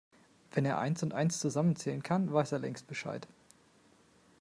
Wenn 0.49 0.65
er 0.65 0.79
eins 0.79 1.03
und 1.03 1.13
eins 1.13 1.39
zusammenzählen 1.39 2.01
kann, 2.01 2.33
weiß 2.33 2.53
er 2.53 2.57
längst 2.57 2.87
Bescheid. 2.87 3.27